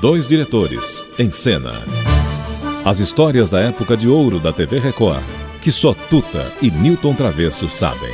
[0.00, 1.72] Dois diretores em cena.
[2.86, 5.22] As histórias da época de ouro da TV Record,
[5.60, 8.10] que só Tuta e Newton Travesso sabem.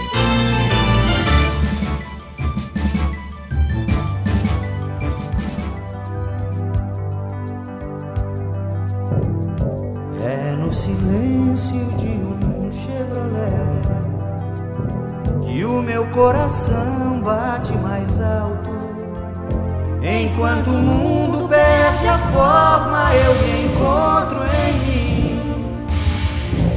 [10.24, 13.86] É no silêncio de um Chevrolet
[15.44, 18.66] que o meu coração bate mais alto.
[20.02, 21.45] Enquanto o mundo
[22.06, 25.86] a forma, eu me encontro em mim.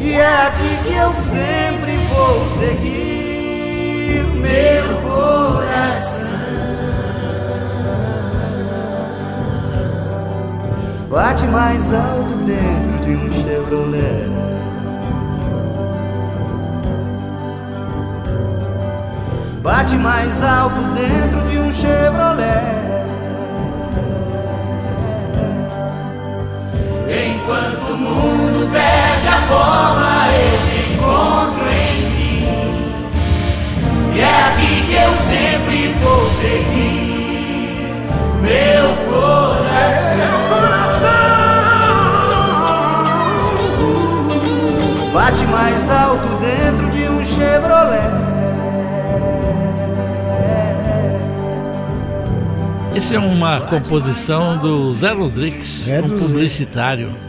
[0.02, 3.09] E é aqui que eu sempre vou seguir
[4.36, 6.30] meu coração.
[11.09, 14.30] Bate mais alto dentro de um Chevrolet.
[19.62, 22.89] Bate mais alto dentro de um Chevrolet.
[28.72, 32.44] Perde a forma, eu me encontro em mim.
[34.16, 37.09] E é aqui que eu sempre vou seguir
[38.42, 40.17] meu coração.
[40.17, 41.09] Meu coração
[45.14, 48.09] bate mais alto dentro de um Chevrolet.
[52.95, 56.22] Essa é uma composição do Zé Rodrigues, um Rodrigues.
[56.22, 57.28] publicitário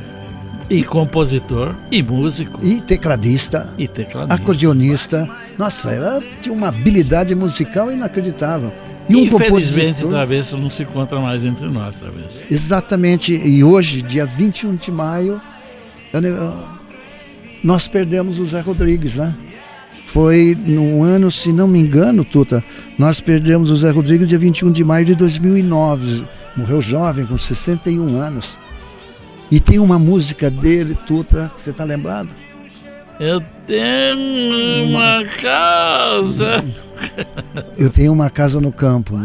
[0.71, 4.35] e compositor e músico E tecladista, e tecladista.
[4.43, 5.29] acordeonista.
[5.59, 8.73] Nossa, ela tinha uma habilidade musical inacreditável.
[9.09, 12.45] E um Infelizmente, compositor- Travesso não se encontra mais entre nós, Travesso.
[12.49, 13.33] Exatamente.
[13.35, 15.41] E hoje, dia 21 de maio,
[17.63, 19.35] nós perdemos o Zé Rodrigues, né?
[20.07, 22.65] Foi no ano, se não me engano, Tuta,
[22.99, 26.25] nós perdemos o Zé Rodrigues dia 21 de maio de 2009.
[26.57, 28.59] Morreu jovem, com 61 anos.
[29.51, 32.29] E tem uma música dele, Tuta, que você tá lembrado?
[33.19, 36.65] Eu tenho uma casa.
[37.77, 39.19] Eu tenho uma casa no campo.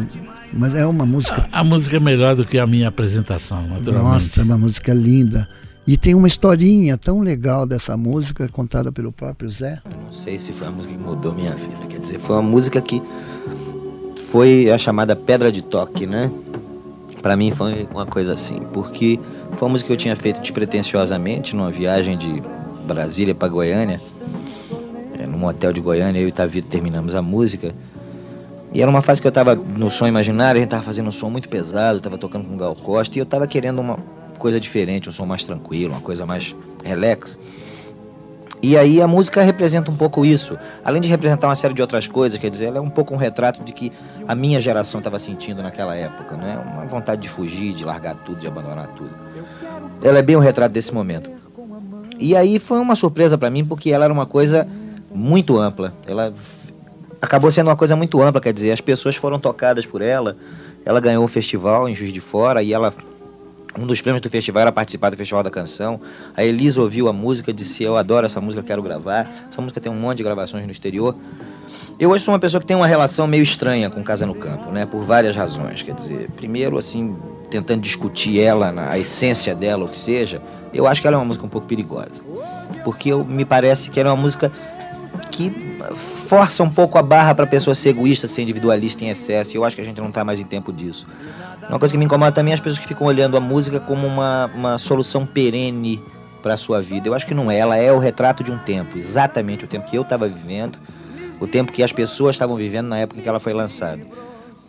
[0.51, 1.47] Mas é uma música.
[1.51, 4.03] A música é melhor do que a minha apresentação, naturalmente.
[4.03, 5.47] Nossa, é uma música linda.
[5.87, 9.79] E tem uma historinha tão legal dessa música contada pelo próprio Zé.
[10.03, 11.85] Não sei se foi a música que mudou minha vida.
[11.87, 13.01] Quer dizer, foi uma música que
[14.29, 16.31] foi a chamada pedra de toque, né?
[17.25, 19.19] Pra mim foi uma coisa assim, porque
[19.53, 22.39] foi uma música que eu tinha feito despretensiosamente numa viagem de
[22.85, 23.99] Brasília para Goiânia,
[25.19, 27.73] é, num hotel de Goiânia, eu e Tavito terminamos a música.
[28.71, 31.11] E era uma fase que eu tava no som imaginário, a gente tava fazendo um
[31.11, 33.97] som muito pesado, tava tocando com Gal Costa, e eu tava querendo uma
[34.37, 37.39] coisa diferente, um som mais tranquilo, uma coisa mais relax.
[38.67, 40.57] E aí a música representa um pouco isso.
[40.83, 43.17] Além de representar uma série de outras coisas, quer dizer, ela é um pouco um
[43.17, 43.91] retrato de que
[44.27, 46.59] a minha geração estava sentindo naquela época, né?
[46.73, 49.11] Uma vontade de fugir, de largar tudo, de abandonar tudo.
[50.01, 51.29] Ela é bem um retrato desse momento.
[52.17, 54.67] E aí foi uma surpresa para mim, porque ela era uma coisa
[55.13, 55.93] muito ampla.
[56.07, 56.33] Ela
[57.21, 60.35] acabou sendo uma coisa muito ampla, quer dizer, as pessoas foram tocadas por ela.
[60.83, 62.91] Ela ganhou um festival em Juiz de Fora e ela
[63.77, 65.99] um dos prêmios do festival era participar do Festival da Canção.
[66.35, 69.47] A Elisa ouviu a música, disse: Eu adoro essa música, quero gravar.
[69.49, 71.15] Essa música tem um monte de gravações no exterior.
[71.99, 74.71] Eu hoje sou uma pessoa que tem uma relação meio estranha com Casa no Campo,
[74.71, 74.85] né?
[74.85, 75.81] Por várias razões.
[75.81, 77.17] Quer dizer, primeiro, assim,
[77.49, 80.41] tentando discutir ela, a essência dela, o que seja,
[80.73, 82.23] eu acho que ela é uma música um pouco perigosa.
[82.83, 84.51] Porque eu, me parece que ela é uma música
[85.31, 85.49] que
[86.27, 89.53] força um pouco a barra para a pessoa ser egoísta, ser individualista em excesso.
[89.53, 91.07] E eu acho que a gente não está mais em tempo disso.
[91.69, 94.05] Uma coisa que me incomoda também é as pessoas que ficam olhando a música como
[94.05, 96.01] uma, uma solução perene
[96.41, 97.07] para a sua vida.
[97.07, 97.57] Eu acho que não é.
[97.57, 100.77] Ela é o retrato de um tempo, exatamente o tempo que eu estava vivendo,
[101.39, 104.05] o tempo que as pessoas estavam vivendo na época em que ela foi lançada.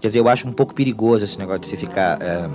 [0.00, 2.48] Quer dizer, eu acho um pouco perigoso esse negócio de se ficar é,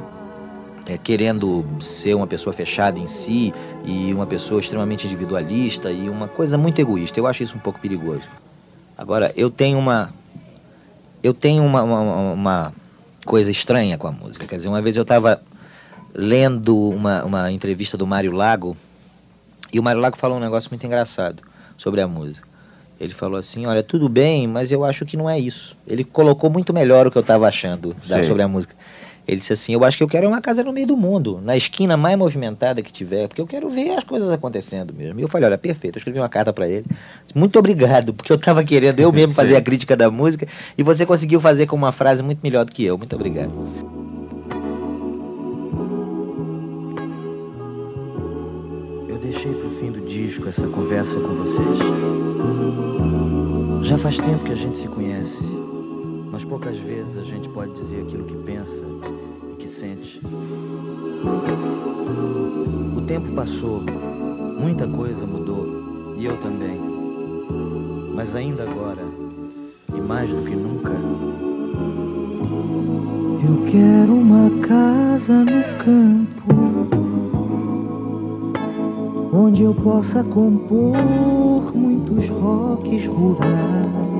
[0.88, 3.53] é, querendo ser uma pessoa fechada em si
[3.85, 7.19] e uma pessoa extremamente individualista e uma coisa muito egoísta.
[7.19, 8.23] Eu acho isso um pouco perigoso.
[8.97, 10.09] Agora, eu tenho uma.
[11.23, 12.73] Eu tenho uma, uma, uma
[13.25, 14.45] coisa estranha com a música.
[14.47, 15.41] Quer dizer, uma vez eu estava
[16.13, 18.75] lendo uma, uma entrevista do Mário Lago
[19.71, 21.41] e o Mário Lago falou um negócio muito engraçado
[21.77, 22.47] sobre a música.
[23.00, 25.75] Ele falou assim: Olha, tudo bem, mas eu acho que não é isso.
[25.88, 28.75] Ele colocou muito melhor o que eu estava achando da- sobre a música.
[29.31, 31.55] Ele disse assim: Eu acho que eu quero uma casa no meio do mundo, na
[31.55, 35.17] esquina mais movimentada que tiver, porque eu quero ver as coisas acontecendo mesmo.
[35.21, 35.95] E eu falei: Olha, perfeito.
[35.95, 36.85] Eu escrevi uma carta para ele.
[37.33, 40.45] Muito obrigado, porque eu estava querendo eu mesmo fazer a crítica da música
[40.77, 42.97] e você conseguiu fazer com uma frase muito melhor do que eu.
[42.97, 43.53] Muito obrigado.
[49.07, 51.79] Eu deixei pro fim do disco essa conversa com vocês.
[53.83, 55.60] Já faz tempo que a gente se conhece,
[56.31, 58.85] mas poucas vezes a gente pode dizer aquilo que pensa
[59.51, 60.21] e que sente.
[62.95, 63.81] O tempo passou,
[64.57, 66.79] muita coisa mudou, e eu também.
[68.15, 69.03] Mas ainda agora,
[69.93, 70.93] e mais do que nunca,
[73.43, 76.91] eu quero uma casa no campo
[79.33, 80.95] onde eu possa compor
[81.75, 84.10] muitos rocks rurais.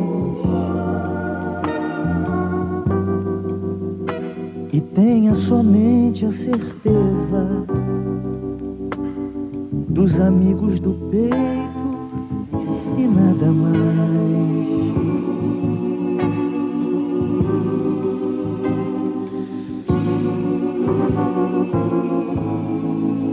[4.74, 7.66] E tenha somente a certeza
[9.90, 11.42] dos amigos do peito
[12.98, 13.82] e nada mais.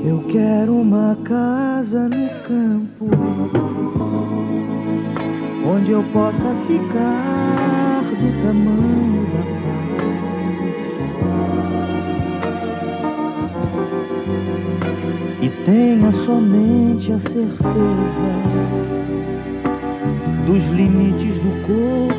[0.05, 3.07] Eu quero uma casa no campo
[5.65, 9.18] onde eu possa ficar do tamanho
[15.65, 17.59] tenha somente a certeza
[20.47, 22.19] dos limites do corpo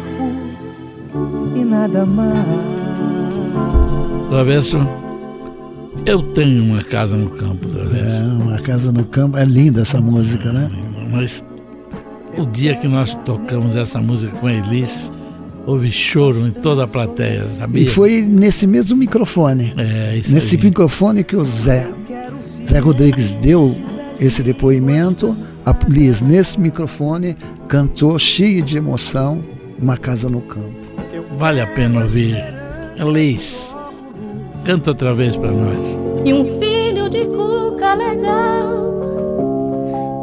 [1.56, 2.46] e nada mais.
[4.30, 4.78] Travesso,
[6.06, 8.06] eu tenho uma casa no campo, Travesso.
[8.06, 9.38] É, uma casa no campo.
[9.38, 10.70] É linda essa música, né?
[11.12, 11.44] Mas
[12.38, 15.12] o dia que nós tocamos essa música com a Elis,
[15.66, 17.84] houve choro em toda a plateia, sabia?
[17.84, 19.74] E foi nesse mesmo microfone.
[19.78, 20.64] É, isso Nesse aí.
[20.64, 21.90] microfone que o Zé,
[22.70, 23.76] Zé Rodrigues deu
[24.20, 25.36] esse depoimento,
[25.66, 27.36] a Liz, nesse microfone,
[27.68, 29.44] cantou cheio de emoção,
[29.82, 30.70] Uma Casa no Campo.
[31.38, 32.38] Vale a pena ouvir.
[32.98, 33.76] Elis,
[34.66, 35.98] canta outra vez para nós.
[36.26, 38.78] e um filho de cuca legal.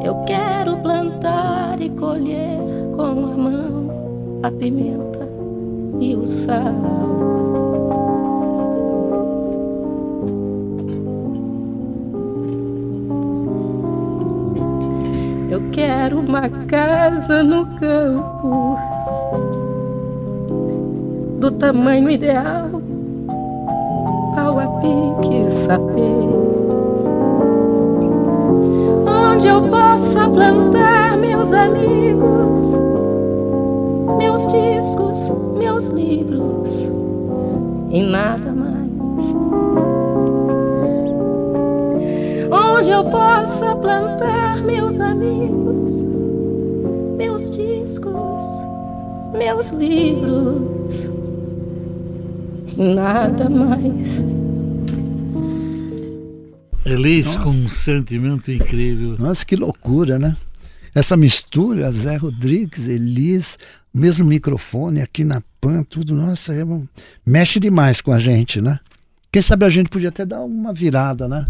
[0.04, 2.58] Eu quero plantar e colher
[2.94, 5.28] com a mão a pimenta
[6.00, 7.65] e o sal.
[15.56, 18.76] Eu quero uma casa no campo
[21.40, 22.68] do tamanho ideal
[24.36, 26.28] ao a pique saber
[29.08, 32.74] onde eu possa plantar meus amigos,
[34.18, 36.92] meus discos, meus livros
[37.90, 39.85] e nada mais.
[42.86, 46.04] Onde eu possa plantar meus amigos,
[47.16, 48.44] meus discos,
[49.36, 51.10] meus livros
[52.76, 54.22] e nada mais.
[56.84, 59.16] Elis com um sentimento incrível.
[59.18, 60.36] Nossa, que loucura, né?
[60.94, 63.58] Essa mistura, Zé Rodrigues, Elis,
[63.92, 66.86] o mesmo microfone aqui na PAN, tudo, nossa, é um-
[67.26, 68.78] mexe demais com a gente, né?
[69.30, 71.44] Quem sabe a gente podia até dar uma virada, né?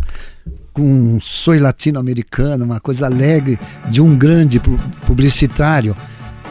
[0.72, 3.58] Com um Soy Latino-Americano, uma coisa alegre
[3.88, 5.96] de um grande pu- publicitário,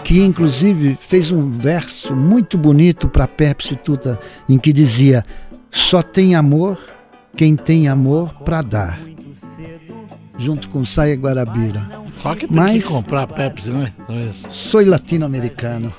[0.04, 5.26] que inclusive fez um verso muito bonito para Pepsi Tuta, em que dizia:
[5.70, 6.80] Só tem amor
[7.36, 9.00] quem tem amor para dar.
[10.38, 11.82] Junto com Saia Guarabira.
[12.12, 13.92] Só que tem Mas- que comprar Pepsi, né?
[14.08, 14.46] Talvez.
[14.52, 15.94] Soy latino-americano.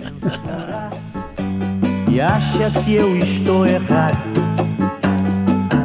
[2.10, 4.43] e acha que eu estou errado.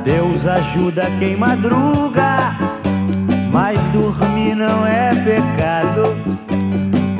[0.09, 2.55] Deus ajuda quem madruga,
[3.51, 6.17] mas dormir não é pecado.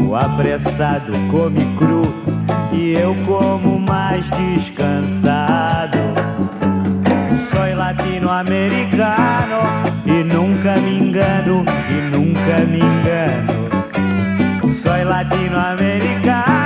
[0.04, 2.02] O apressado come cru
[2.74, 6.00] e eu como mais descansado.
[7.52, 9.60] Sou latino-americano
[10.08, 13.54] e nunca me engano, e nunca me engano.
[14.82, 16.59] Sou latino-americano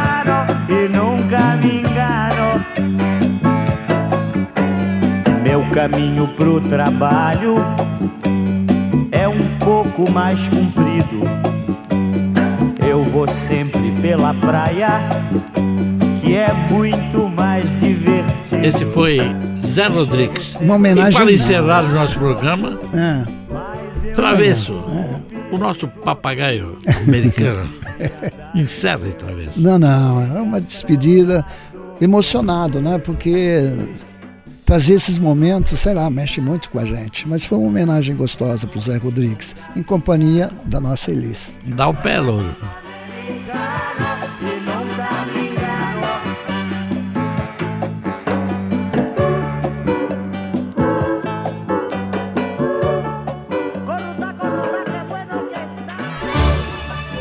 [5.73, 7.55] caminho pro trabalho
[9.11, 11.21] é um pouco mais comprido.
[12.87, 15.01] Eu vou sempre pela praia,
[16.21, 18.63] que é muito mais divertido.
[18.63, 19.17] Esse foi
[19.65, 20.55] Zé Rodrigues.
[20.61, 24.75] Uma homenagem E para encerrar o nosso programa, É, Travesso,
[25.51, 27.67] o nosso papagaio americano.
[28.53, 29.59] Encerra aí, Travesso.
[29.59, 31.43] não, não, é uma despedida
[31.99, 32.99] emocionado, né?
[32.99, 33.71] Porque
[34.65, 37.27] trazer esses momentos, sei lá, mexe muito com a gente.
[37.27, 41.57] Mas foi uma homenagem gostosa para o Zé Rodrigues, em companhia da nossa Elis.
[41.65, 42.55] Dá o pé, louro.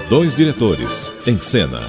[0.09, 1.81] Dois diretores, em cena.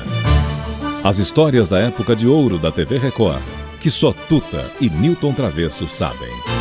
[1.03, 3.41] As histórias da época de ouro da TV Record,
[3.84, 6.52] que só Tuta e Newton Travesso sabem.